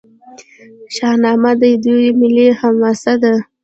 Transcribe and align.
شاهنامه 0.95 1.51
د 1.61 1.63
دوی 1.83 2.05
ملي 2.19 2.47
حماسه 2.59 3.13
ده. 3.23 3.33